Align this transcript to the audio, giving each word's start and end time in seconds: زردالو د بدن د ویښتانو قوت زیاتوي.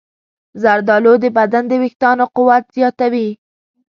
زردالو 0.61 1.13
د 1.23 1.25
بدن 1.37 1.63
د 1.69 1.73
ویښتانو 1.81 2.23
قوت 2.35 2.63
زیاتوي. 2.77 3.29